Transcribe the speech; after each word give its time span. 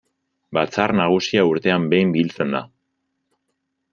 Batzar 0.57 0.93
Nagusia 0.99 1.43
urtean 1.51 1.85
behin 1.93 2.15
biltzen 2.17 2.57
da. 2.57 2.65